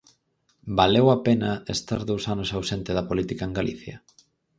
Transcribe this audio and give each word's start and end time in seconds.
¿Valeu 0.79 1.05
a 1.11 1.17
pena 1.27 1.51
estar 1.75 2.01
dous 2.09 2.23
anos 2.33 2.49
ausente 2.57 2.91
da 2.97 3.07
política 3.09 3.43
en 3.45 3.53
Galicia? 3.59 3.95